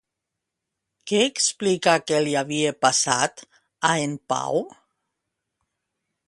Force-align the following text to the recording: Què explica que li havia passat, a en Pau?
Què 1.11 1.19
explica 1.25 1.93
que 2.11 2.21
li 2.29 2.33
havia 2.41 2.71
passat, 2.87 3.45
a 3.91 3.93
en 4.07 4.17
Pau? 4.35 4.59